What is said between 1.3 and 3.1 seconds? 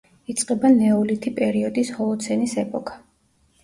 პერიოდის ჰოლოცენის ეპოქა.